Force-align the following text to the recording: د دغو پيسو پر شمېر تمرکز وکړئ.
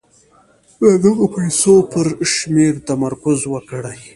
د 0.81 0.83
دغو 1.05 1.25
پيسو 1.35 1.73
پر 1.91 2.07
شمېر 2.33 2.73
تمرکز 2.87 3.39
وکړئ. 3.53 3.99